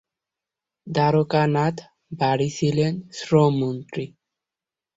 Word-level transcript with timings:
দ্বারকা 0.87 1.43
নাথ 1.55 1.75
ব্যারি 2.19 2.49
ছিলেন 2.57 2.93
শ্রম 3.17 3.53
মন্ত্রী। 3.61 4.05